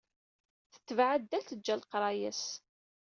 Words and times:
Tetbeɛ 0.73 1.09
addal, 1.15 1.43
teǧǧa 1.45 1.75
leqraya-s. 1.79 2.45